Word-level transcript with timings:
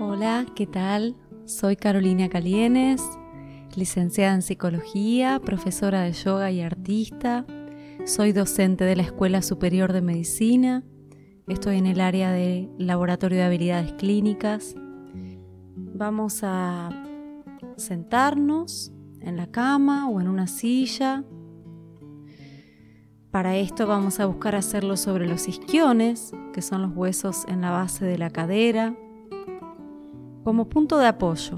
Hola, 0.00 0.46
¿qué 0.54 0.66
tal? 0.66 1.16
Soy 1.44 1.76
Carolina 1.76 2.30
Calienes, 2.30 3.02
licenciada 3.74 4.34
en 4.34 4.40
psicología, 4.40 5.38
profesora 5.38 6.00
de 6.00 6.14
yoga 6.14 6.50
y 6.50 6.62
artista. 6.62 7.44
Soy 8.06 8.32
docente 8.32 8.84
de 8.84 8.96
la 8.96 9.02
Escuela 9.02 9.42
Superior 9.42 9.92
de 9.92 10.00
Medicina. 10.00 10.82
Estoy 11.46 11.76
en 11.76 11.84
el 11.84 12.00
área 12.00 12.32
de 12.32 12.70
laboratorio 12.78 13.36
de 13.36 13.44
habilidades 13.44 13.92
clínicas. 13.92 14.74
Vamos 15.76 16.40
a 16.42 16.88
sentarnos 17.76 18.92
en 19.20 19.36
la 19.36 19.50
cama 19.50 20.08
o 20.08 20.22
en 20.22 20.28
una 20.28 20.46
silla. 20.46 21.22
Para 23.30 23.58
esto 23.58 23.86
vamos 23.86 24.20
a 24.20 24.24
buscar 24.24 24.54
hacerlo 24.54 24.96
sobre 24.96 25.26
los 25.26 25.46
isquiones, 25.48 26.32
que 26.54 26.62
son 26.62 26.80
los 26.80 26.96
huesos 26.96 27.44
en 27.46 27.60
la 27.60 27.72
base 27.72 28.06
de 28.06 28.16
la 28.16 28.30
cadera 28.30 28.96
como 30.46 30.68
punto 30.68 30.98
de 30.98 31.08
apoyo. 31.08 31.56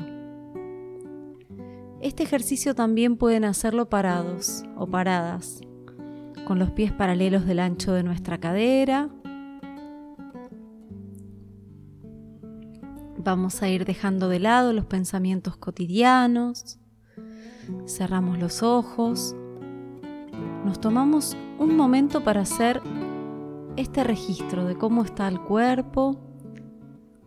Este 2.00 2.22
ejercicio 2.22 2.74
también 2.74 3.18
pueden 3.18 3.44
hacerlo 3.44 3.90
parados 3.90 4.64
o 4.78 4.86
paradas, 4.86 5.60
con 6.46 6.58
los 6.58 6.70
pies 6.70 6.90
paralelos 6.90 7.44
del 7.44 7.58
ancho 7.58 7.92
de 7.92 8.02
nuestra 8.02 8.38
cadera. 8.38 9.10
Vamos 13.18 13.62
a 13.62 13.68
ir 13.68 13.84
dejando 13.84 14.30
de 14.30 14.38
lado 14.38 14.72
los 14.72 14.86
pensamientos 14.86 15.58
cotidianos. 15.58 16.78
Cerramos 17.86 18.38
los 18.38 18.62
ojos. 18.62 19.36
Nos 20.64 20.80
tomamos 20.80 21.36
un 21.58 21.76
momento 21.76 22.24
para 22.24 22.40
hacer 22.40 22.80
este 23.76 24.02
registro 24.02 24.64
de 24.64 24.78
cómo 24.78 25.04
está 25.04 25.28
el 25.28 25.42
cuerpo 25.42 26.27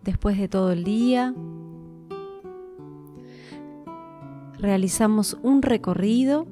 después 0.03 0.37
de 0.37 0.47
todo 0.47 0.71
el 0.71 0.83
día 0.83 1.33
realizamos 4.57 5.37
un 5.41 5.61
recorrido 5.61 6.47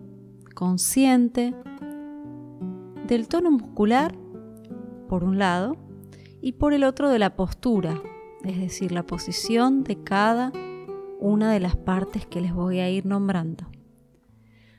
consciente 0.55 1.53
del 3.07 3.27
tono 3.27 3.51
muscular 3.51 4.15
por 5.07 5.23
un 5.23 5.37
lado 5.37 5.77
y 6.41 6.53
por 6.53 6.73
el 6.73 6.83
otro 6.83 7.09
de 7.09 7.19
la 7.19 7.35
postura, 7.35 8.01
es 8.43 8.59
decir, 8.59 8.91
la 8.91 9.03
posición 9.03 9.83
de 9.83 10.03
cada 10.03 10.51
una 11.19 11.51
de 11.51 11.59
las 11.59 11.75
partes 11.75 12.25
que 12.25 12.41
les 12.41 12.53
voy 12.53 12.79
a 12.79 12.89
ir 12.89 13.05
nombrando. 13.05 13.67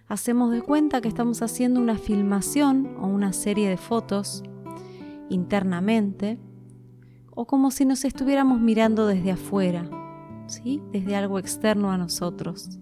Hacemos 0.08 0.50
de 0.50 0.62
cuenta 0.62 1.00
que 1.00 1.08
estamos 1.08 1.40
haciendo 1.42 1.80
una 1.80 1.96
filmación 1.96 2.96
o 3.00 3.06
una 3.06 3.32
serie 3.32 3.68
de 3.68 3.77
fotos 3.77 4.42
internamente 5.28 6.38
o 7.41 7.46
como 7.46 7.70
si 7.70 7.86
nos 7.86 8.05
estuviéramos 8.05 8.60
mirando 8.60 9.06
desde 9.06 9.30
afuera, 9.30 9.88
¿sí? 10.46 10.83
desde 10.92 11.16
algo 11.16 11.38
externo 11.38 11.91
a 11.91 11.96
nosotros. 11.96 12.78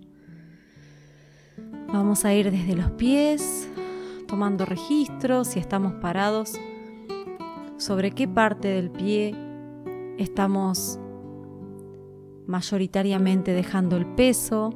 Vamos 1.92 2.24
a 2.24 2.34
ir 2.34 2.50
desde 2.50 2.74
los 2.74 2.90
pies, 2.90 3.68
tomando 4.26 4.64
registro, 4.64 5.44
si 5.44 5.60
estamos 5.60 5.92
parados, 6.00 6.58
sobre 7.76 8.10
qué 8.10 8.26
parte 8.26 8.66
del 8.66 8.90
pie 8.90 9.32
estamos 10.18 10.98
mayoritariamente 12.48 13.52
dejando 13.52 13.96
el 13.96 14.06
peso, 14.06 14.70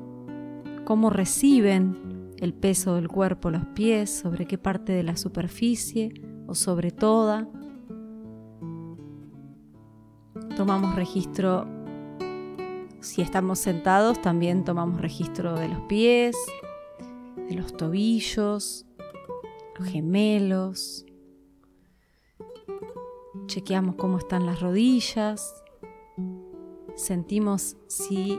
cómo 0.84 1.10
reciben 1.10 2.30
el 2.38 2.54
peso 2.54 2.94
del 2.94 3.08
cuerpo 3.08 3.50
los 3.50 3.66
pies, 3.74 4.10
sobre 4.10 4.46
qué 4.46 4.58
parte 4.58 4.92
de 4.92 5.02
la 5.02 5.16
superficie 5.16 6.14
o 6.46 6.54
sobre 6.54 6.92
toda. 6.92 7.48
Tomamos 10.56 10.94
registro, 10.94 11.66
si 13.00 13.22
estamos 13.22 13.58
sentados, 13.58 14.20
también 14.20 14.64
tomamos 14.64 15.00
registro 15.00 15.54
de 15.54 15.68
los 15.68 15.80
pies, 15.82 16.36
de 17.48 17.54
los 17.54 17.74
tobillos, 17.76 18.86
los 19.78 19.88
gemelos. 19.88 21.06
Chequeamos 23.46 23.96
cómo 23.96 24.18
están 24.18 24.44
las 24.44 24.60
rodillas. 24.60 25.64
Sentimos 26.96 27.76
si 27.88 28.38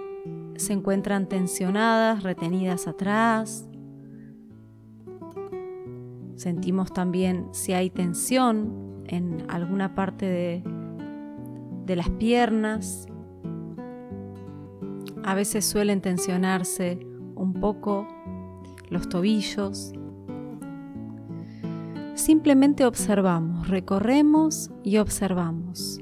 se 0.55 0.73
encuentran 0.73 1.27
tensionadas, 1.27 2.23
retenidas 2.23 2.87
atrás. 2.87 3.67
Sentimos 6.35 6.93
también 6.93 7.49
si 7.51 7.73
hay 7.73 7.89
tensión 7.89 9.03
en 9.07 9.45
alguna 9.49 9.95
parte 9.95 10.25
de, 10.25 10.82
de 11.85 11.95
las 11.95 12.09
piernas. 12.09 13.07
A 15.23 15.35
veces 15.35 15.65
suelen 15.65 16.01
tensionarse 16.01 16.99
un 17.35 17.53
poco 17.53 18.07
los 18.89 19.09
tobillos. 19.09 19.93
Simplemente 22.15 22.85
observamos, 22.85 23.67
recorremos 23.67 24.69
y 24.83 24.97
observamos. 24.97 25.99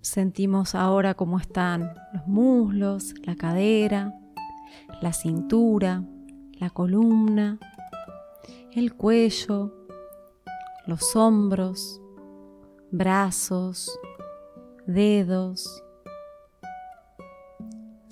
Sentimos 0.00 0.74
ahora 0.74 1.14
cómo 1.14 1.38
están 1.38 1.94
los 2.12 2.26
muslos, 2.26 3.14
la 3.22 3.36
cadera, 3.36 4.12
la 5.00 5.12
cintura, 5.12 6.04
la 6.58 6.70
columna, 6.70 7.58
el 8.72 8.94
cuello, 8.94 9.72
los 10.86 11.16
hombros, 11.16 12.01
brazos, 12.92 13.98
dedos, 14.86 15.82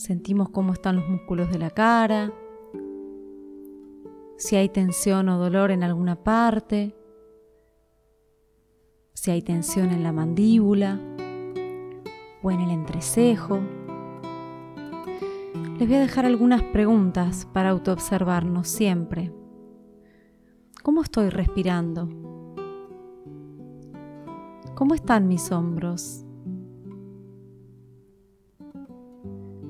Sentimos 0.01 0.49
cómo 0.49 0.73
están 0.73 0.97
los 0.97 1.07
músculos 1.07 1.51
de 1.51 1.59
la 1.59 1.69
cara, 1.69 2.33
si 4.39 4.57
hay 4.57 4.71
tensión 4.71 5.29
o 5.29 5.37
dolor 5.37 5.71
en 5.71 5.85
alguna 5.85 6.17
parte, 6.17 6.97
si 9.13 9.31
hay 9.31 9.43
tensión 9.43 9.91
en 9.91 10.03
la 10.03 10.11
mandíbula 10.11 10.99
o 12.43 12.51
en 12.51 12.61
el 12.61 12.71
entrecejo. 12.71 13.61
Les 15.79 15.87
voy 15.87 15.99
a 15.99 16.01
dejar 16.01 16.25
algunas 16.25 16.63
preguntas 16.63 17.47
para 17.53 17.69
autoobservarnos 17.69 18.69
siempre. 18.69 19.31
¿Cómo 20.83 21.03
estoy 21.03 21.29
respirando? 21.29 22.30
¿Cómo 24.81 24.95
están 24.95 25.29
mis 25.29 25.53
hombros? 25.53 26.25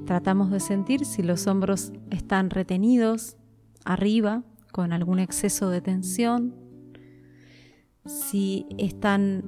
Tratamos 0.07 0.53
de 0.53 0.61
sentir 0.61 1.05
si 1.05 1.25
los 1.25 1.49
hombros 1.49 1.93
están 2.11 2.49
retenidos 2.49 3.37
arriba 3.85 4.45
con 4.71 4.93
algún 4.93 5.19
exceso 5.19 5.69
de 5.69 5.81
tensión, 5.81 6.55
si 8.05 8.67
están 8.79 9.43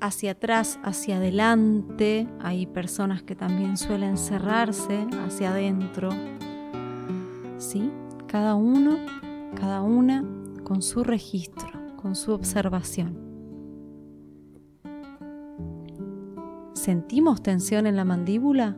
hacia 0.00 0.32
atrás, 0.32 0.80
hacia 0.82 1.18
adelante, 1.18 2.26
hay 2.40 2.66
personas 2.66 3.22
que 3.22 3.36
también 3.36 3.76
suelen 3.76 4.16
cerrarse 4.16 5.06
hacia 5.24 5.52
adentro. 5.52 6.10
¿Sí? 7.58 7.88
Cada 8.26 8.56
uno, 8.56 8.98
cada 9.54 9.80
una 9.80 10.24
con 10.64 10.82
su 10.82 11.04
registro, 11.04 11.70
con 11.94 12.16
su 12.16 12.32
observación. 12.32 13.29
¿Sentimos 16.80 17.42
tensión 17.42 17.86
en 17.86 17.94
la 17.94 18.06
mandíbula? 18.06 18.74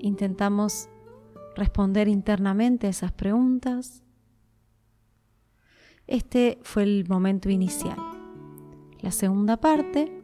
intentamos 0.00 0.88
responder 1.54 2.08
internamente 2.08 2.88
a 2.88 2.90
esas 2.90 3.12
preguntas. 3.12 4.02
Este 6.08 6.58
fue 6.62 6.82
el 6.82 7.06
momento 7.08 7.50
inicial. 7.50 7.96
La 9.00 9.12
segunda 9.12 9.58
parte 9.58 10.22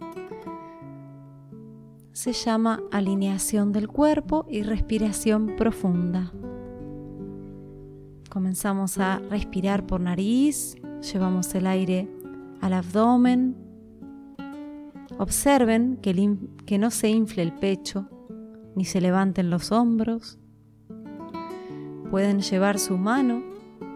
se 2.12 2.32
llama 2.32 2.82
alineación 2.90 3.70
del 3.70 3.86
cuerpo 3.86 4.46
y 4.48 4.62
respiración 4.62 5.54
profunda. 5.56 6.32
Comenzamos 8.30 8.98
a 8.98 9.20
respirar 9.30 9.86
por 9.86 10.00
nariz, 10.00 10.74
llevamos 11.12 11.54
el 11.54 11.68
aire 11.68 12.08
al 12.60 12.72
abdomen. 12.72 13.63
Observen 15.18 15.98
que, 16.02 16.78
no 16.78 16.90
se 16.90 17.08
infle 17.08 17.42
el 17.42 17.52
pecho, 17.52 18.08
ni 18.74 18.84
se 18.84 19.00
levanten 19.00 19.48
los 19.48 19.70
hombros. 19.70 20.38
Pueden 22.10 22.40
llevar 22.40 22.78
su 22.78 22.98
mano 22.98 23.42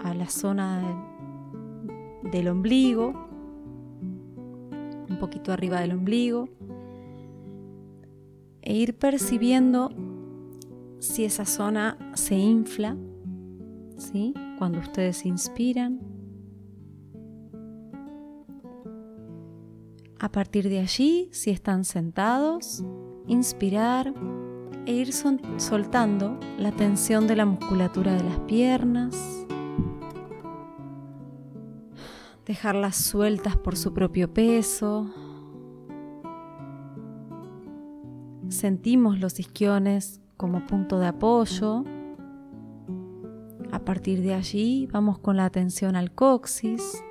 a 0.04 0.14
la 0.14 0.28
zona 0.28 0.82
del 2.30 2.48
ombligo, 2.48 3.12
un 5.08 5.16
poquito 5.18 5.52
arriba 5.52 5.80
del 5.80 5.92
ombligo, 5.92 6.48
e 8.62 8.74
ir 8.74 8.96
percibiendo 8.96 9.90
si 11.00 11.24
esa 11.24 11.46
zona 11.46 11.96
se 12.14 12.36
infla, 12.36 12.96
¿sí? 13.96 14.34
Cuando 14.58 14.78
ustedes 14.78 15.24
inspiran. 15.24 16.07
A 20.20 20.32
partir 20.32 20.68
de 20.68 20.80
allí, 20.80 21.28
si 21.32 21.50
están 21.50 21.84
sentados, 21.84 22.84
inspirar 23.28 24.12
e 24.84 24.92
ir 24.92 25.12
soltando 25.12 26.40
la 26.58 26.72
tensión 26.72 27.28
de 27.28 27.36
la 27.36 27.46
musculatura 27.46 28.14
de 28.14 28.24
las 28.24 28.40
piernas, 28.40 29.46
dejarlas 32.46 32.96
sueltas 32.96 33.56
por 33.56 33.76
su 33.76 33.94
propio 33.94 34.32
peso. 34.34 35.08
Sentimos 38.48 39.20
los 39.20 39.38
isquiones 39.38 40.20
como 40.36 40.66
punto 40.66 40.98
de 40.98 41.06
apoyo. 41.06 41.84
A 43.70 43.84
partir 43.84 44.22
de 44.22 44.34
allí 44.34 44.88
vamos 44.90 45.20
con 45.20 45.36
la 45.36 45.44
atención 45.44 45.94
al 45.94 46.12
coxis 46.12 47.04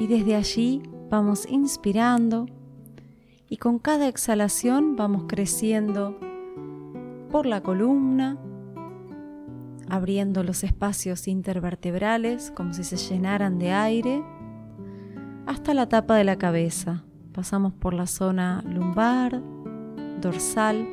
y 0.00 0.06
desde 0.06 0.34
allí 0.34 0.82
vamos 1.10 1.46
inspirando 1.46 2.46
y 3.50 3.58
con 3.58 3.78
cada 3.78 4.08
exhalación 4.08 4.96
vamos 4.96 5.24
creciendo 5.28 6.18
por 7.30 7.44
la 7.44 7.62
columna, 7.62 8.38
abriendo 9.90 10.42
los 10.42 10.64
espacios 10.64 11.28
intervertebrales 11.28 12.50
como 12.50 12.72
si 12.72 12.82
se 12.82 12.96
llenaran 12.96 13.58
de 13.58 13.72
aire, 13.72 14.24
hasta 15.44 15.74
la 15.74 15.86
tapa 15.86 16.16
de 16.16 16.24
la 16.24 16.36
cabeza. 16.36 17.04
Pasamos 17.34 17.74
por 17.74 17.92
la 17.92 18.06
zona 18.06 18.62
lumbar, 18.66 19.42
dorsal 20.22 20.88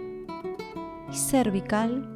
y 1.09 1.15
cervical. 1.15 2.13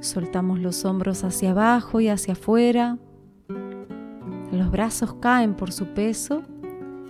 Soltamos 0.00 0.60
los 0.60 0.86
hombros 0.86 1.24
hacia 1.24 1.50
abajo 1.50 2.00
y 2.00 2.08
hacia 2.08 2.32
afuera. 2.32 2.96
Brazos 4.74 5.14
caen 5.20 5.54
por 5.54 5.70
su 5.70 5.94
peso 5.94 6.42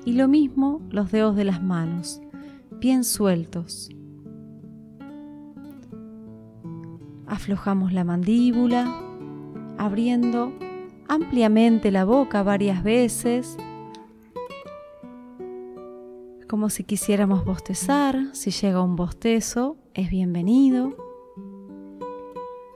y 0.05 0.13
lo 0.13 0.29
mismo 0.29 0.83
los 0.91 1.11
dedos 1.11 1.35
de 1.35 1.45
las 1.45 1.63
manos, 1.63 2.21
bien 2.79 3.05
sueltos. 3.05 3.89
Aflojamos 7.27 7.95
la 7.95 8.05
mandíbula, 8.05 8.95
abriendo 9.79 10.53
ampliamente 11.09 11.91
la 11.91 12.05
boca 12.05 12.43
varias 12.43 12.85
veces, 12.85 13.57
como 16.47 16.69
si 16.69 16.85
quisiéramos 16.85 17.47
bostezar. 17.47 18.27
Si 18.35 18.51
llega 18.51 18.83
un 18.83 18.95
bostezo, 18.95 19.79
es 19.95 20.11
bienvenido. 20.11 20.95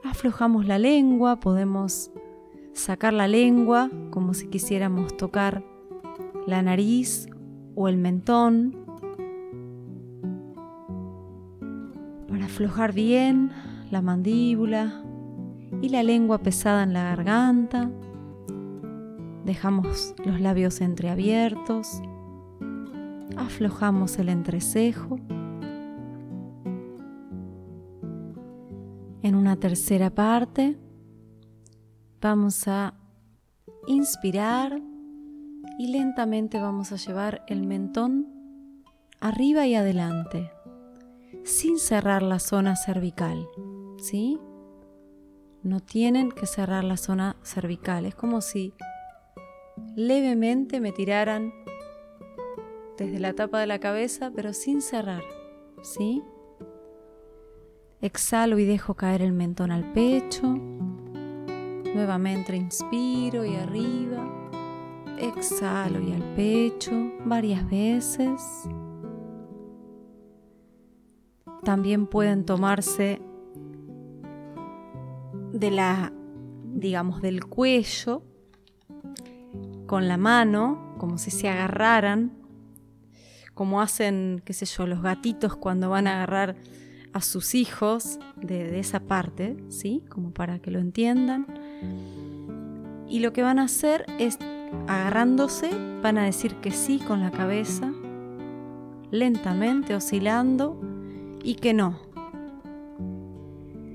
Aflojamos 0.03 0.65
la 0.65 0.79
lengua, 0.79 1.39
podemos 1.39 2.09
sacar 2.73 3.13
la 3.13 3.27
lengua 3.27 3.89
como 4.11 4.33
si 4.33 4.47
quisiéramos 4.47 5.15
tocar 5.17 5.63
la 6.47 6.61
nariz 6.61 7.27
o 7.75 7.87
el 7.87 7.97
mentón 7.97 8.75
para 12.27 12.45
aflojar 12.45 12.93
bien 12.93 13.51
la 13.91 14.01
mandíbula 14.01 15.03
y 15.81 15.89
la 15.89 16.03
lengua 16.03 16.39
pesada 16.39 16.83
en 16.83 16.93
la 16.93 17.03
garganta. 17.03 17.89
Dejamos 19.45 20.13
los 20.25 20.39
labios 20.39 20.81
entreabiertos, 20.81 22.01
aflojamos 23.37 24.17
el 24.19 24.29
entrecejo. 24.29 25.17
En 29.21 29.35
una 29.35 29.55
tercera 29.57 30.09
parte 30.09 30.77
vamos 32.21 32.67
a 32.67 32.93
inspirar 33.87 34.81
y 35.77 35.87
lentamente 35.87 36.59
vamos 36.59 36.91
a 36.91 36.97
llevar 36.97 37.43
el 37.47 37.65
mentón 37.65 38.27
arriba 39.21 39.65
y 39.65 39.75
adelante, 39.75 40.51
sin 41.43 41.79
cerrar 41.79 42.21
la 42.21 42.39
zona 42.39 42.75
cervical, 42.75 43.47
¿sí? 43.97 44.39
No 45.63 45.79
tienen 45.79 46.31
que 46.31 46.45
cerrar 46.45 46.83
la 46.83 46.97
zona 46.97 47.37
cervical, 47.43 48.05
es 48.05 48.15
como 48.15 48.41
si 48.41 48.73
levemente 49.95 50.79
me 50.79 50.91
tiraran 50.91 51.53
desde 52.97 53.19
la 53.19 53.33
tapa 53.33 53.59
de 53.59 53.67
la 53.67 53.79
cabeza, 53.79 54.31
pero 54.35 54.53
sin 54.53 54.81
cerrar, 54.81 55.23
¿sí? 55.81 56.21
Exhalo 58.01 58.59
y 58.59 58.65
dejo 58.65 58.93
caer 58.95 59.21
el 59.21 59.33
mentón 59.33 59.71
al 59.71 59.91
pecho. 59.93 60.57
Nuevamente 61.93 62.55
inspiro 62.55 63.43
y 63.45 63.55
arriba 63.55 64.39
exhalo 65.19 65.99
y 65.99 66.13
al 66.13 66.23
pecho 66.35 66.91
varias 67.25 67.69
veces. 67.69 68.41
También 71.63 72.07
pueden 72.07 72.45
tomarse 72.45 73.21
de 75.51 75.71
la, 75.71 76.13
digamos, 76.73 77.21
del 77.21 77.45
cuello 77.45 78.23
con 79.85 80.07
la 80.07 80.17
mano, 80.17 80.95
como 80.97 81.17
si 81.17 81.31
se 81.31 81.49
agarraran, 81.49 82.31
como 83.53 83.81
hacen, 83.81 84.41
qué 84.45 84.53
sé 84.53 84.65
yo, 84.65 84.87
los 84.87 85.01
gatitos 85.01 85.55
cuando 85.55 85.89
van 85.89 86.07
a 86.07 86.15
agarrar 86.15 86.55
a 87.11 87.21
sus 87.21 87.55
hijos 87.55 88.19
de, 88.37 88.69
de 88.71 88.79
esa 88.79 89.01
parte, 89.01 89.57
¿sí? 89.69 90.03
Como 90.09 90.31
para 90.31 90.59
que 90.59 90.71
lo 90.71 90.79
entiendan. 90.79 91.47
Y 93.07 93.19
lo 93.19 93.33
que 93.33 93.41
van 93.41 93.59
a 93.59 93.63
hacer 93.63 94.05
es 94.19 94.37
agarrándose, 94.87 95.69
van 96.01 96.17
a 96.17 96.25
decir 96.25 96.55
que 96.55 96.71
sí 96.71 96.99
con 96.99 97.21
la 97.21 97.31
cabeza, 97.31 97.91
lentamente 99.11 99.95
oscilando 99.95 100.79
y 101.43 101.55
que 101.55 101.73
no. 101.73 101.99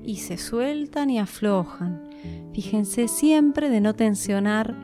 Y 0.03 0.17
se 0.17 0.37
sueltan 0.37 1.09
y 1.09 1.19
aflojan. 1.19 2.03
Fíjense 2.53 3.07
siempre 3.07 3.69
de 3.69 3.81
no 3.81 3.95
tensionar, 3.95 4.75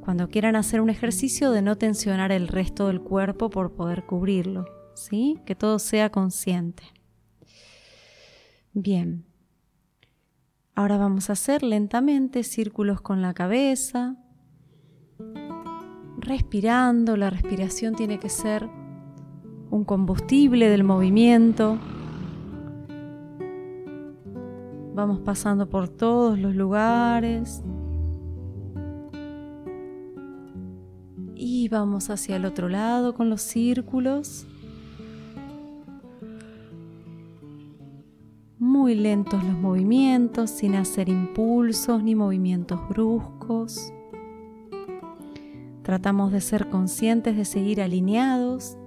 cuando 0.00 0.28
quieran 0.28 0.56
hacer 0.56 0.80
un 0.80 0.90
ejercicio, 0.90 1.50
de 1.50 1.62
no 1.62 1.76
tensionar 1.76 2.32
el 2.32 2.48
resto 2.48 2.86
del 2.86 3.00
cuerpo 3.00 3.50
por 3.50 3.74
poder 3.74 4.04
cubrirlo, 4.06 4.66
¿sí? 4.94 5.38
Que 5.44 5.54
todo 5.54 5.78
sea 5.78 6.10
consciente. 6.10 6.82
Bien. 8.72 9.29
Ahora 10.74 10.96
vamos 10.96 11.28
a 11.28 11.34
hacer 11.34 11.62
lentamente 11.62 12.42
círculos 12.42 13.00
con 13.00 13.20
la 13.22 13.34
cabeza, 13.34 14.16
respirando. 16.18 17.16
La 17.16 17.30
respiración 17.30 17.94
tiene 17.94 18.18
que 18.18 18.28
ser 18.28 18.68
un 19.70 19.84
combustible 19.84 20.68
del 20.68 20.84
movimiento. 20.84 21.78
Vamos 24.94 25.20
pasando 25.20 25.68
por 25.68 25.88
todos 25.88 26.38
los 26.38 26.54
lugares. 26.54 27.62
Y 31.34 31.68
vamos 31.68 32.10
hacia 32.10 32.36
el 32.36 32.44
otro 32.44 32.68
lado 32.68 33.14
con 33.14 33.30
los 33.30 33.40
círculos. 33.42 34.46
Muy 38.80 38.94
lentos 38.94 39.44
los 39.44 39.58
movimientos, 39.58 40.48
sin 40.48 40.74
hacer 40.74 41.10
impulsos 41.10 42.02
ni 42.02 42.14
movimientos 42.14 42.80
bruscos. 42.88 43.92
Tratamos 45.82 46.32
de 46.32 46.40
ser 46.40 46.70
conscientes 46.70 47.36
de 47.36 47.44
seguir 47.44 47.82
alineados 47.82 48.78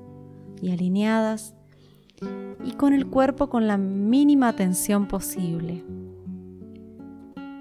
y 0.60 0.72
alineadas 0.72 1.54
y 2.66 2.72
con 2.72 2.94
el 2.94 3.06
cuerpo 3.06 3.50
con 3.50 3.68
la 3.68 3.78
mínima 3.78 4.54
tensión 4.54 5.08
posible. 5.08 5.86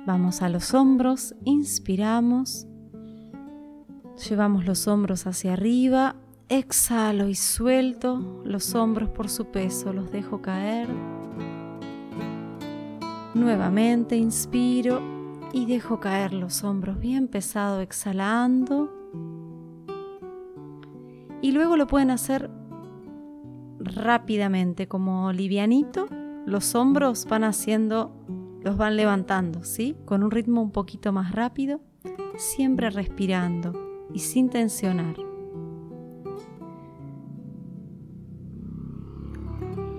Vamos 0.06 0.40
a 0.40 0.48
los 0.48 0.72
hombros, 0.72 1.34
inspiramos, 1.44 2.66
llevamos 4.26 4.64
los 4.64 4.88
hombros 4.88 5.26
hacia 5.26 5.52
arriba, 5.52 6.16
exhalo 6.48 7.28
y 7.28 7.34
suelto 7.34 8.40
los 8.46 8.74
hombros 8.74 9.10
por 9.10 9.28
su 9.28 9.50
peso, 9.50 9.92
los 9.92 10.10
dejo 10.10 10.40
caer. 10.40 10.88
Nuevamente 13.34 14.16
inspiro 14.16 15.00
y 15.52 15.66
dejo 15.66 16.00
caer 16.00 16.32
los 16.32 16.64
hombros 16.64 16.98
bien 16.98 17.28
pesado, 17.28 17.80
exhalando 17.80 18.90
y 21.42 21.50
luego 21.50 21.76
lo 21.76 21.88
pueden 21.88 22.10
hacer 22.10 22.50
rápidamente, 23.80 24.86
como 24.86 25.32
livianito. 25.32 26.06
Los 26.46 26.74
hombros 26.76 27.26
van 27.26 27.42
haciendo, 27.42 28.14
los 28.62 28.76
van 28.76 28.96
levantando, 28.96 29.64
¿sí? 29.64 29.96
Con 30.04 30.22
un 30.22 30.30
ritmo 30.30 30.62
un 30.62 30.70
poquito 30.70 31.12
más 31.12 31.32
rápido, 31.32 31.80
siempre 32.36 32.90
respirando 32.90 33.72
y 34.14 34.20
sin 34.20 34.50
tensionar. 34.50 35.16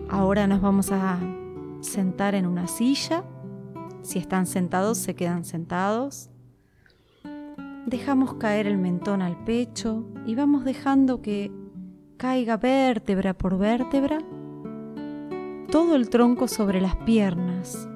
Ahora 0.09 0.47
nos 0.47 0.61
vamos 0.61 0.91
a 0.91 1.19
sentar 1.83 2.35
en 2.35 2.45
una 2.45 2.67
silla. 2.67 3.23
Si 4.01 4.19
están 4.19 4.45
sentados, 4.45 4.97
se 4.97 5.15
quedan 5.15 5.45
sentados. 5.45 6.29
Dejamos 7.85 8.35
caer 8.35 8.67
el 8.67 8.77
mentón 8.77 9.21
al 9.21 9.43
pecho 9.43 10.05
y 10.25 10.35
vamos 10.35 10.63
dejando 10.63 11.21
que 11.21 11.51
caiga 12.17 12.57
vértebra 12.57 13.33
por 13.33 13.57
vértebra 13.57 14.19
todo 15.69 15.95
el 15.95 16.09
tronco 16.09 16.47
sobre 16.47 16.79
las 16.81 16.95
piernas. 16.97 17.89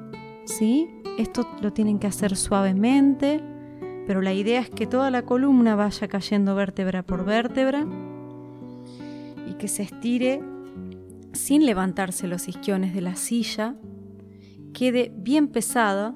¿Sí? 0.45 0.89
Esto 1.17 1.47
lo 1.61 1.73
tienen 1.73 1.99
que 1.99 2.07
hacer 2.07 2.35
suavemente, 2.35 3.41
pero 4.05 4.21
la 4.21 4.33
idea 4.33 4.59
es 4.61 4.69
que 4.69 4.87
toda 4.87 5.11
la 5.11 5.23
columna 5.23 5.75
vaya 5.75 6.07
cayendo 6.07 6.55
vértebra 6.55 7.03
por 7.03 7.25
vértebra 7.25 7.85
y 9.47 9.53
que 9.53 9.67
se 9.67 9.83
estire 9.83 10.41
sin 11.33 11.65
levantarse 11.65 12.27
los 12.27 12.47
isquiones 12.47 12.93
de 12.93 13.01
la 13.01 13.15
silla, 13.15 13.75
quede 14.73 15.11
bien 15.15 15.47
pesada 15.47 16.15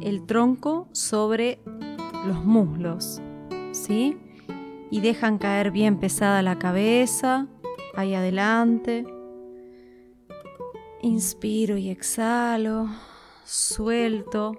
el 0.00 0.26
tronco 0.26 0.88
sobre 0.92 1.60
los 2.26 2.44
muslos, 2.44 3.20
¿sí? 3.72 4.16
Y 4.90 5.00
dejan 5.00 5.38
caer 5.38 5.70
bien 5.70 5.98
pesada 5.98 6.42
la 6.42 6.58
cabeza, 6.58 7.48
ahí 7.94 8.14
adelante. 8.14 9.06
Inspiro 11.02 11.76
y 11.76 11.90
exhalo, 11.90 12.88
suelto, 13.44 14.52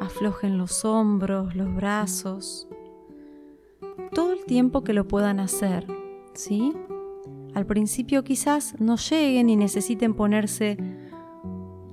aflojen 0.00 0.58
los 0.58 0.84
hombros, 0.84 1.54
los 1.54 1.74
brazos, 1.74 2.68
todo 4.12 4.32
el 4.32 4.44
tiempo 4.44 4.84
que 4.84 4.92
lo 4.92 5.08
puedan 5.08 5.40
hacer, 5.40 5.86
¿sí? 6.34 6.72
Al 7.54 7.66
principio 7.66 8.24
quizás 8.24 8.74
no 8.78 8.96
lleguen 8.96 9.50
y 9.50 9.56
necesiten 9.56 10.14
ponerse, 10.14 10.76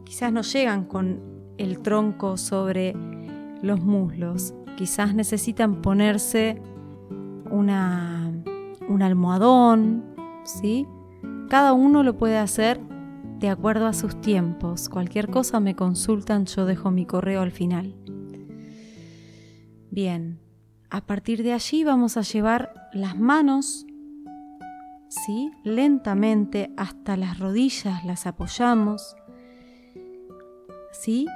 quizás 0.03 0.31
no 0.31 0.41
llegan 0.41 0.85
con 0.85 1.19
el 1.57 1.79
tronco 1.79 2.37
sobre 2.37 2.95
los 3.61 3.83
muslos, 3.83 4.53
quizás 4.77 5.15
necesitan 5.15 5.81
ponerse 5.81 6.61
una, 7.49 8.31
un 8.87 9.01
almohadón, 9.01 10.03
¿sí? 10.43 10.87
Cada 11.49 11.73
uno 11.73 12.03
lo 12.03 12.17
puede 12.17 12.37
hacer 12.37 12.79
de 13.39 13.49
acuerdo 13.49 13.87
a 13.87 13.93
sus 13.93 14.19
tiempos. 14.21 14.89
Cualquier 14.89 15.29
cosa 15.29 15.59
me 15.59 15.75
consultan, 15.75 16.45
yo 16.45 16.65
dejo 16.65 16.91
mi 16.91 17.05
correo 17.05 17.41
al 17.41 17.51
final. 17.51 17.95
Bien, 19.91 20.39
a 20.89 21.05
partir 21.05 21.43
de 21.43 21.53
allí 21.53 21.83
vamos 21.83 22.17
a 22.17 22.21
llevar 22.21 22.89
las 22.93 23.17
manos, 23.17 23.85
¿sí? 25.09 25.51
Lentamente 25.63 26.71
hasta 26.77 27.17
las 27.17 27.39
rodillas 27.39 28.03
las 28.05 28.25
apoyamos, 28.25 29.15
¿sí? 30.91 31.27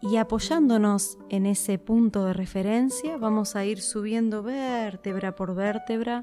Y 0.00 0.16
apoyándonos 0.16 1.18
en 1.28 1.46
ese 1.46 1.78
punto 1.78 2.24
de 2.24 2.32
referencia, 2.32 3.16
vamos 3.16 3.56
a 3.56 3.64
ir 3.64 3.80
subiendo 3.80 4.42
vértebra 4.42 5.34
por 5.34 5.54
vértebra. 5.54 6.22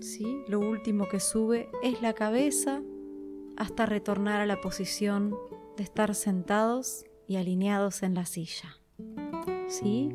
¿sí? 0.00 0.44
Lo 0.48 0.60
último 0.60 1.08
que 1.08 1.20
sube 1.20 1.68
es 1.82 2.00
la 2.00 2.14
cabeza 2.14 2.82
hasta 3.56 3.86
retornar 3.86 4.40
a 4.40 4.46
la 4.46 4.60
posición 4.60 5.34
de 5.76 5.82
estar 5.82 6.14
sentados 6.14 7.04
y 7.26 7.36
alineados 7.36 8.02
en 8.02 8.14
la 8.14 8.24
silla. 8.24 8.78
¿Sí? 9.68 10.12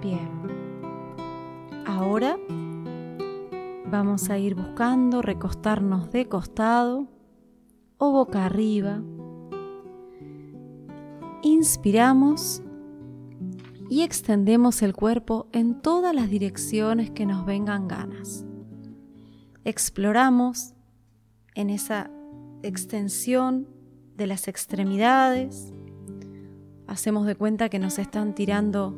Bien. 0.00 0.30
Ahora 1.86 2.38
vamos 3.90 4.30
a 4.30 4.38
ir 4.38 4.54
buscando 4.54 5.22
recostarnos 5.22 6.10
de 6.10 6.28
costado 6.28 7.08
o 7.98 8.12
boca 8.12 8.44
arriba 8.44 9.02
Inspiramos 11.42 12.62
y 13.88 14.02
extendemos 14.02 14.82
el 14.82 14.92
cuerpo 14.92 15.46
en 15.52 15.80
todas 15.80 16.12
las 16.12 16.28
direcciones 16.28 17.10
que 17.12 17.26
nos 17.26 17.46
vengan 17.46 17.86
ganas. 17.86 18.44
Exploramos 19.64 20.74
en 21.54 21.70
esa 21.70 22.10
extensión 22.62 23.68
de 24.16 24.26
las 24.26 24.48
extremidades. 24.48 25.72
Hacemos 26.88 27.24
de 27.24 27.36
cuenta 27.36 27.68
que 27.68 27.78
nos 27.78 28.00
están 28.00 28.34
tirando 28.34 28.96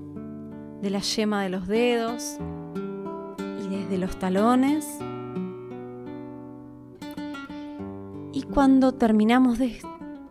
de 0.80 0.88
la 0.88 1.00
yema 1.00 1.42
de 1.42 1.50
los 1.50 1.68
dedos 1.68 2.38
desde 3.78 3.98
los 3.98 4.18
talones. 4.18 4.86
Y 8.32 8.42
cuando 8.42 8.92
terminamos 8.92 9.58
de 9.58 9.80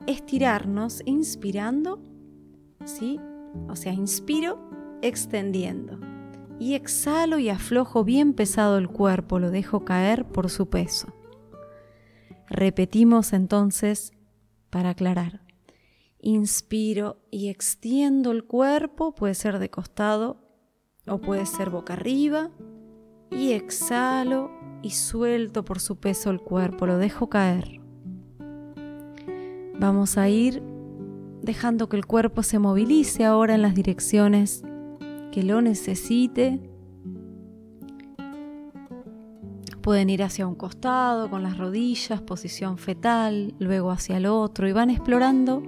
estirarnos 0.08 1.02
inspirando, 1.06 2.02
¿sí? 2.86 3.20
O 3.68 3.76
sea, 3.76 3.94
inspiro 3.94 4.60
extendiendo 5.02 6.00
y 6.60 6.76
exhalo 6.76 7.40
y 7.40 7.50
aflojo 7.50 8.04
bien 8.04 8.34
pesado 8.34 8.78
el 8.78 8.90
cuerpo, 8.90 9.40
lo 9.40 9.50
dejo 9.50 9.86
caer 9.86 10.26
por 10.26 10.50
su 10.50 10.70
peso. 10.70 11.14
Repetimos 12.50 13.34
entonces 13.34 14.12
para 14.70 14.90
aclarar. 14.90 15.42
Inspiro 16.22 17.22
y 17.32 17.48
extiendo 17.48 18.32
el 18.32 18.44
cuerpo, 18.44 19.16
puede 19.16 19.36
ser 19.36 19.60
de 19.60 19.70
costado 19.70 20.42
o 21.08 21.20
puede 21.20 21.46
ser 21.46 21.70
boca 21.70 21.94
arriba. 21.94 22.52
Y 23.32 23.52
exhalo 23.54 24.52
y 24.82 24.92
suelto 24.92 25.64
por 25.64 25.80
su 25.80 25.98
peso 25.98 26.30
el 26.30 26.40
cuerpo, 26.40 26.86
lo 26.86 26.98
dejo 26.98 27.30
caer. 27.30 27.80
Vamos 29.80 30.18
a 30.18 30.28
ir 30.28 30.62
dejando 31.42 31.88
que 31.90 31.98
el 31.98 32.06
cuerpo 32.06 32.44
se 32.44 32.60
movilice 32.60 33.26
ahora 33.26 33.56
en 33.56 33.62
las 33.62 33.76
direcciones 33.76 34.64
que 35.32 35.44
lo 35.44 35.62
necesite. 35.62 36.60
Pueden 39.82 40.10
ir 40.10 40.24
hacia 40.24 40.46
un 40.46 40.56
costado 40.56 41.30
con 41.30 41.44
las 41.44 41.58
rodillas, 41.58 42.22
posición 42.22 42.78
fetal, 42.78 43.56
luego 43.60 43.92
hacia 43.92 44.18
el 44.18 44.26
otro 44.26 44.68
y 44.68 44.74
van 44.74 44.90
explorando 44.90 45.64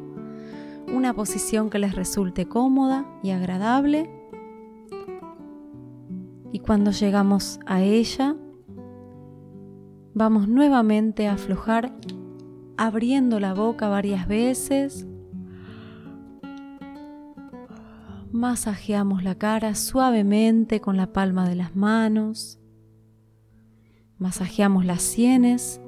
una 0.87 1.13
posición 1.13 1.69
que 1.69 1.79
les 1.79 1.95
resulte 1.95 2.45
cómoda 2.45 3.05
y 3.23 3.31
agradable. 3.31 4.20
Y 6.51 6.59
cuando 6.59 6.91
llegamos 6.91 7.59
a 7.65 7.81
ella, 7.81 8.35
vamos 10.13 10.47
nuevamente 10.47 11.27
a 11.27 11.33
aflojar 11.33 11.93
abriendo 12.77 13.39
la 13.39 13.53
boca 13.53 13.87
varias 13.87 14.27
veces. 14.27 15.07
Masajeamos 18.31 19.23
la 19.23 19.35
cara 19.35 19.75
suavemente 19.75 20.81
con 20.81 20.97
la 20.97 21.13
palma 21.13 21.47
de 21.47 21.55
las 21.55 21.75
manos. 21.75 22.59
Masajeamos 24.17 24.85
las 24.85 25.01
sienes 25.01 25.81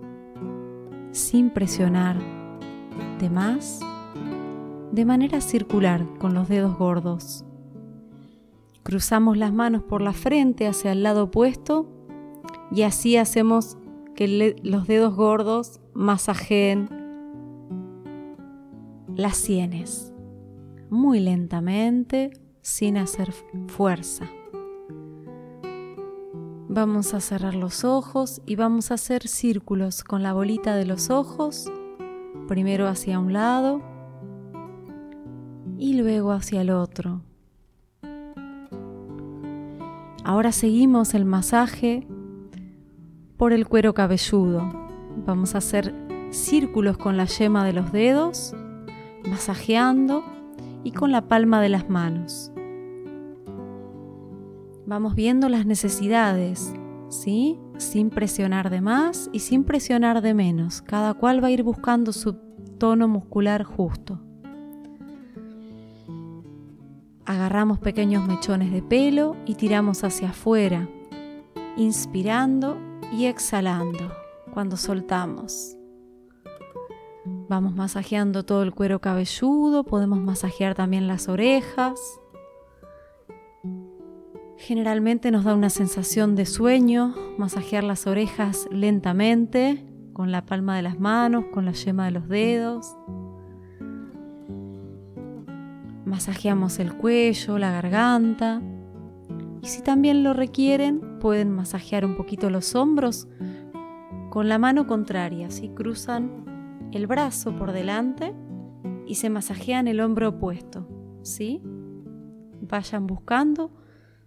sin 1.12 1.50
presionar 1.50 2.18
de 3.20 3.30
más, 3.30 3.80
de 4.92 5.06
manera 5.06 5.42
circular 5.42 6.06
con 6.20 6.34
los 6.34 6.50
dedos 6.50 6.78
gordos. 6.78 7.46
Cruzamos 8.84 9.38
las 9.38 9.54
manos 9.54 9.84
por 9.84 10.02
la 10.02 10.14
frente 10.14 10.68
hacia 10.68 10.92
el 10.92 11.04
lado 11.04 11.24
opuesto 11.24 11.88
y 12.72 12.84
así 12.84 13.18
hacemos 13.18 13.78
que 14.16 14.56
los 14.64 14.88
dedos 14.88 15.16
gordos 15.16 15.80
masajeen 15.94 16.90
las 19.16 19.38
sienes 19.38 20.14
muy 20.94 21.20
lentamente, 21.20 22.32
sin 22.62 22.98
hacer 22.98 23.34
fuerza. 23.68 24.30
Vamos 26.70 27.14
a 27.16 27.20
cerrar 27.20 27.56
los 27.56 27.84
ojos 27.84 28.42
y 28.46 28.56
vamos 28.56 28.92
a 28.92 28.94
hacer 28.94 29.28
círculos 29.28 30.04
con 30.04 30.22
la 30.22 30.34
bolita 30.34 30.76
de 30.76 30.86
los 30.86 31.10
ojos, 31.10 31.72
primero 32.48 32.88
hacia 32.88 33.20
un 33.20 33.34
lado 33.34 33.82
y 35.78 35.96
luego 35.96 36.32
hacia 36.32 36.62
el 36.62 36.70
otro. 36.70 37.22
Ahora 40.26 40.54
seguimos 40.54 41.14
el 41.16 41.26
masaje 41.26 42.08
por 43.36 43.52
el 43.52 43.68
cuero 43.68 43.94
cabelludo. 43.94 44.72
Vamos 45.26 45.54
a 45.54 45.58
hacer 45.58 45.94
círculos 46.32 46.98
con 46.98 47.18
la 47.18 47.26
yema 47.26 47.66
de 47.66 47.74
los 47.74 47.92
dedos, 47.92 48.56
masajeando 49.30 50.24
y 50.86 50.92
con 50.92 51.12
la 51.12 51.28
palma 51.28 51.62
de 51.62 51.70
las 51.70 51.90
manos. 51.90 52.54
Vamos 54.86 55.14
viendo 55.14 55.50
las 55.50 55.66
necesidades, 55.66 56.74
¿sí? 57.10 57.60
Sin 57.78 58.10
presionar 58.10 58.70
de 58.70 58.80
más 58.80 59.30
y 59.34 59.40
sin 59.40 59.66
presionar 59.66 60.22
de 60.22 60.34
menos. 60.34 60.82
Cada 60.82 61.16
cual 61.16 61.44
va 61.44 61.48
a 61.48 61.52
ir 61.52 61.64
buscando 61.64 62.14
su 62.14 62.34
tono 62.78 63.10
muscular 63.10 63.64
justo. 63.64 64.22
Agarramos 67.34 67.80
pequeños 67.80 68.28
mechones 68.28 68.72
de 68.72 68.84
pelo 68.84 69.36
y 69.48 69.56
tiramos 69.56 70.04
hacia 70.04 70.30
afuera, 70.30 70.88
inspirando 71.76 72.78
y 73.12 73.26
exhalando 73.26 74.14
cuando 74.54 74.78
soltamos. 74.78 75.76
Vamos 77.50 77.74
masajeando 77.74 78.46
todo 78.46 78.62
el 78.62 78.72
cuero 78.72 79.02
cabelludo, 79.02 79.84
podemos 79.84 80.20
masajear 80.20 80.76
también 80.76 81.08
las 81.08 81.28
orejas. 81.28 82.00
Generalmente 84.60 85.32
nos 85.32 85.44
da 85.44 85.56
una 85.56 85.72
sensación 85.72 86.36
de 86.36 86.46
sueño, 86.46 87.16
masajear 87.40 87.84
las 87.84 88.06
orejas 88.06 88.68
lentamente, 88.70 89.84
con 90.14 90.32
la 90.32 90.46
palma 90.46 90.76
de 90.76 90.84
las 90.84 91.00
manos, 91.00 91.46
con 91.52 91.66
la 91.66 91.72
yema 91.72 92.06
de 92.06 92.12
los 92.12 92.28
dedos. 92.30 92.96
Masajeamos 96.14 96.78
el 96.78 96.96
cuello, 96.96 97.58
la 97.58 97.72
garganta. 97.72 98.62
Y 99.64 99.68
si 99.68 99.82
también 99.82 100.24
lo 100.24 100.34
requieren, 100.34 101.18
pueden 101.18 101.50
masajear 101.50 102.06
un 102.06 102.16
poquito 102.16 102.52
los 102.52 102.76
hombros 102.76 103.28
con 104.30 104.48
la 104.48 104.60
mano 104.60 104.86
contraria. 104.86 105.50
Si 105.50 105.70
cruzan 105.70 106.90
el 106.92 107.08
brazo 107.08 107.56
por 107.56 107.72
delante 107.72 108.32
y 109.08 109.16
se 109.16 109.32
masajean 109.32 109.88
el 109.88 110.02
hombro 110.02 110.30
opuesto. 110.30 110.88
¿Sí? 111.24 111.64
Vayan 112.62 113.08
buscando 113.08 113.72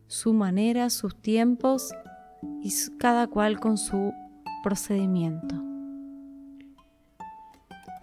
su 0.09 0.33
manera, 0.33 0.90
sus 0.90 1.14
tiempos 1.14 1.95
y 2.64 2.73
cada 2.99 3.28
cual 3.28 3.61
con 3.61 3.78
su 3.78 4.12
procedimiento. 4.64 5.55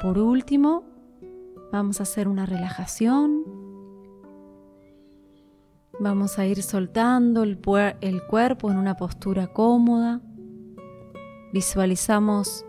Por 0.02 0.20
último, 0.20 0.86
vamos 1.74 2.00
a 2.00 2.04
hacer 2.04 2.30
una 2.30 2.46
relajación. 2.46 3.63
Vamos 6.04 6.38
a 6.38 6.46
ir 6.46 6.62
soltando 6.62 7.44
el, 7.44 7.58
cuerpo 7.58 8.70
en 8.70 8.78
una 8.78 8.98
postura 8.98 9.48
cómoda. 9.48 10.22
Visualizamos 11.54 12.66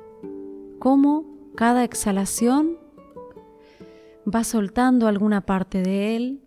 cómo 0.78 1.26
cada 1.56 1.82
exhalación 1.82 2.78
va 4.32 4.44
soltando 4.44 5.08
alguna 5.08 5.40
parte 5.40 5.82
de 5.82 6.16
él 6.16 6.44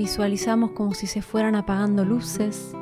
Visualizamos 0.00 0.70
como 0.70 0.94
si 0.94 1.06
se 1.06 1.20
fueran 1.20 1.54
apagando 1.56 2.06
luces, 2.06 2.72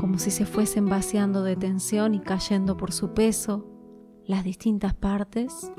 como 0.00 0.18
si 0.18 0.30
se 0.30 0.46
fuesen 0.46 0.88
vaciando 0.88 1.42
de 1.42 1.54
tensión 1.54 2.14
y 2.14 2.20
cayendo 2.20 2.78
por 2.78 2.92
su 2.92 3.12
peso 3.12 3.66
las 4.24 4.42
distintas 4.42 4.94
partes. 4.94 5.70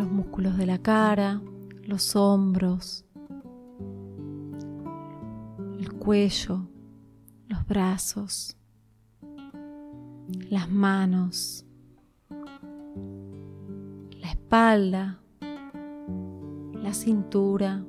Los 0.00 0.10
músculos 0.10 0.56
de 0.56 0.64
la 0.64 0.78
cara, 0.78 1.42
los 1.84 2.16
hombros, 2.16 3.04
el 5.78 5.92
cuello, 5.92 6.66
los 7.48 7.66
brazos, 7.66 8.56
las 10.48 10.70
manos, 10.70 11.66
la 14.22 14.30
espalda, 14.30 15.20
la 16.82 16.94
cintura, 16.94 17.84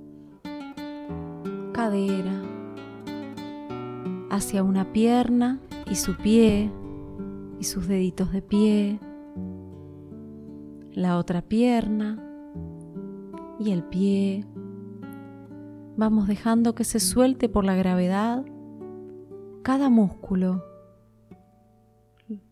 cadera, 1.71 2.41
hacia 4.31 4.63
una 4.63 4.91
pierna 4.91 5.61
y 5.89 5.95
su 5.95 6.17
pie 6.17 6.69
y 7.57 7.63
sus 7.63 7.87
deditos 7.87 8.33
de 8.33 8.41
pie, 8.41 8.99
la 10.93 11.17
otra 11.17 11.41
pierna 11.41 12.21
y 13.59 13.71
el 13.71 13.83
pie. 13.83 14.45
Vamos 15.97 16.27
dejando 16.27 16.73
que 16.75 16.83
se 16.83 16.99
suelte 16.99 17.49
por 17.49 17.65
la 17.65 17.75
gravedad 17.75 18.45
cada 19.63 19.89
músculo. 19.89 20.63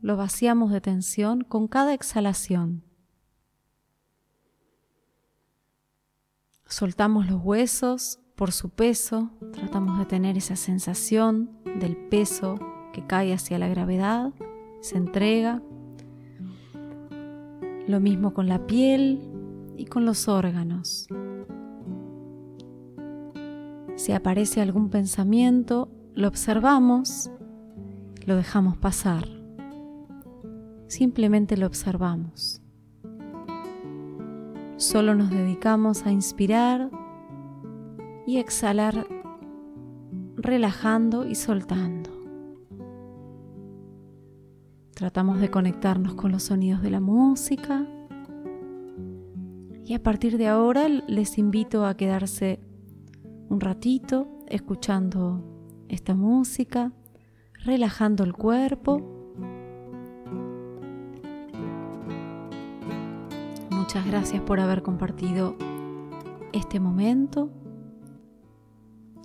Lo 0.01 0.17
vaciamos 0.17 0.71
de 0.71 0.81
tensión 0.81 1.41
con 1.41 1.67
cada 1.67 1.93
exhalación. 1.93 2.83
Soltamos 6.65 7.27
los 7.27 7.43
huesos 7.43 8.19
por 8.35 8.51
su 8.51 8.69
peso, 8.69 9.31
tratamos 9.51 9.97
de 9.97 10.05
tener 10.05 10.37
esa 10.37 10.55
sensación 10.55 11.49
del 11.79 11.97
peso 11.97 12.59
que 12.93 13.05
cae 13.05 13.33
hacia 13.33 13.57
la 13.57 13.67
gravedad, 13.67 14.33
se 14.81 14.97
entrega. 14.97 15.61
Lo 17.89 17.99
mismo 17.99 18.35
con 18.35 18.47
la 18.47 18.67
piel 18.67 19.19
y 19.75 19.85
con 19.85 20.05
los 20.05 20.27
órganos. 20.27 21.07
Si 23.95 24.11
aparece 24.11 24.61
algún 24.61 24.91
pensamiento, 24.91 25.89
lo 26.13 26.27
observamos, 26.27 27.31
lo 28.27 28.35
dejamos 28.35 28.77
pasar. 28.77 29.27
Simplemente 30.85 31.57
lo 31.57 31.65
observamos. 31.65 32.61
Solo 34.77 35.15
nos 35.15 35.31
dedicamos 35.31 36.05
a 36.05 36.11
inspirar 36.11 36.91
y 38.27 38.37
exhalar 38.37 39.07
relajando 40.35 41.25
y 41.25 41.33
soltando. 41.33 42.08
Tratamos 44.99 45.39
de 45.39 45.49
conectarnos 45.49 46.13
con 46.15 46.33
los 46.33 46.43
sonidos 46.43 46.81
de 46.81 46.89
la 46.89 46.99
música 46.99 47.87
y 49.85 49.93
a 49.93 50.03
partir 50.03 50.37
de 50.37 50.49
ahora 50.49 50.89
les 50.89 51.37
invito 51.37 51.85
a 51.85 51.95
quedarse 51.95 52.59
un 53.47 53.61
ratito 53.61 54.27
escuchando 54.49 55.41
esta 55.87 56.15
música, 56.15 56.91
relajando 57.63 58.25
el 58.25 58.33
cuerpo 58.33 59.01
Muchas 63.71 64.05
gracias 64.05 64.41
por 64.41 64.59
haber 64.59 64.81
compartido 64.81 65.55
este 66.51 66.81
momento. 66.81 67.49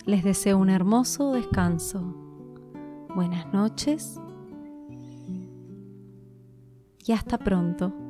Les 0.06 0.22
deseo 0.22 0.56
un 0.56 0.70
hermoso 0.70 1.32
descanso. 1.32 2.14
Buenas 3.16 3.52
noches 3.52 4.20
y 7.06 7.12
hasta 7.12 7.38
pronto. 7.38 8.03